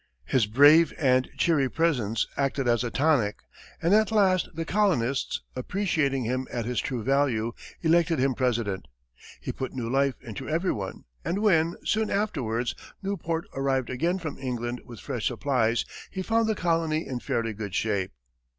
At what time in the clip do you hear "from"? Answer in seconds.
14.17-14.39